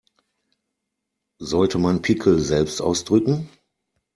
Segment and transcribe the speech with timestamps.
[1.39, 3.47] Sollte man Pickel selbst ausdrücken?